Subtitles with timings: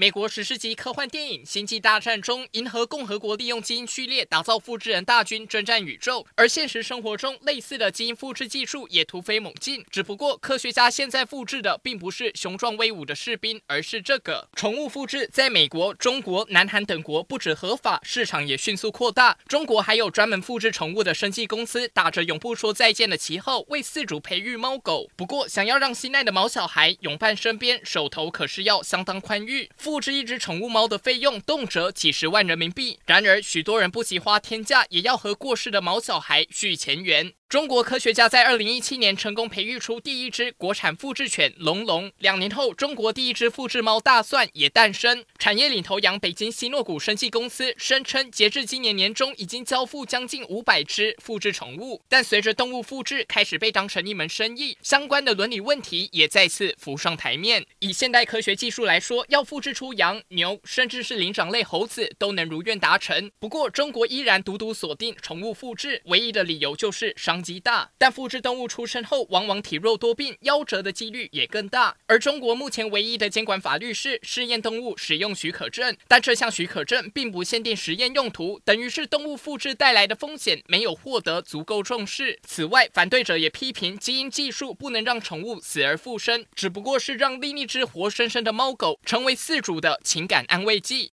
[0.00, 6.24] 美国史诗级科幻电影《星际大战》中，银河共和国利用基因序列打造复制人大军，征战宇宙。
[6.36, 9.84] 而现实生活中，类似的基因复制技术也突飞猛进。
[9.90, 15.28] 只不过，科学家现在复制的并不是雄壮威武的士兵，而是这个宠物复制。
[15.32, 19.36] 在美国、中国、南韩等国不止合法，市场也迅速扩大。
[19.48, 25.10] 中国还有专门复制宠物的生技公司，打着永不说再见的旗号，为饲主培育猫狗。
[25.16, 29.68] 不过，想要让心爱的毛小孩永伴身边，手头可是要相当宽裕。
[29.88, 37.32] 布置一只宠物猫的费用动辄几十万人民币，然而许多人不惜花天价，也要和过世的毛小孩续前缘。
[37.48, 42.12] 中国科学家在二零一七年成功培育出第一只国产复制犬龙龙。
[42.18, 45.24] 两年后，中国第一只复制猫大蒜也诞生。
[45.38, 52.02] 产业领头羊北京希诺谷生技公司声称，截至今年年中，已经交付将近五百只复制宠物。
[52.06, 57.64] 但随着动物复制开始被当成一门生意，相关的伦理问题也再次浮上台面。
[57.78, 63.30] 以现代科学技术来说，要复制出羊、牛，甚至是灵长类猴子，都能如愿达成。
[63.38, 67.37] 不过，中国依然独独锁定宠物复制，唯一的理由就是商。
[67.42, 71.96] 极大，但复制动物出生后往往体弱多病，夭折的几率也更大。
[72.06, 82.38] 而中国目前唯一的监管法律是试验动物使用许可证，但这项许可证并不限定实验用途，等于是动物复制带来的风险没有获得足够重视。
[82.46, 91.06] 此外，反对者也批评基因技术不能让宠物死而复生，只不过是让另一只活生生的猫狗成为饲主的情感安慰剂。